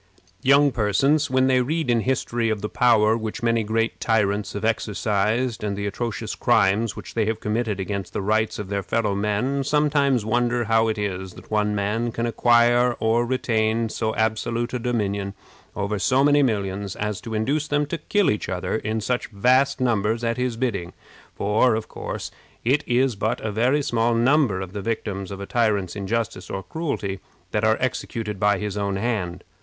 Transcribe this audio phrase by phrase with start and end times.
[0.41, 4.65] Young persons, when they read in history of the power which many great tyrants have
[4.65, 9.13] exercised, and the atrocious crimes which they have committed against the rights of their fellow
[9.13, 14.73] men, sometimes wonder how it is that one man can acquire or retain so absolute
[14.73, 15.35] a dominion
[15.75, 19.79] over so many millions as to induce them to kill each other in such vast
[19.79, 20.93] numbers at his bidding;
[21.35, 22.31] for, of course,
[22.65, 26.63] it is but a very small number of the victims of a tyrant's injustice or
[26.63, 27.19] cruelty
[27.51, 29.43] that are executed by his own hand.